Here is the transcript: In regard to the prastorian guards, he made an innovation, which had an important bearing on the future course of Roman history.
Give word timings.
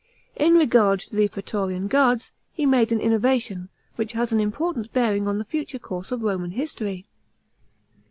In 0.35 0.55
regard 0.55 0.99
to 1.01 1.15
the 1.15 1.27
prastorian 1.29 1.87
guards, 1.87 2.31
he 2.51 2.65
made 2.65 2.91
an 2.91 2.99
innovation, 2.99 3.69
which 3.97 4.13
had 4.13 4.31
an 4.31 4.39
important 4.39 4.91
bearing 4.93 5.27
on 5.27 5.37
the 5.37 5.45
future 5.45 5.77
course 5.77 6.11
of 6.11 6.23
Roman 6.23 6.49
history. 6.49 7.05